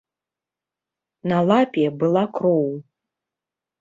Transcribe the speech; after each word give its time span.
На 1.31 1.37
лапе 1.51 1.85
была 2.05 2.25
кроў. 2.39 2.67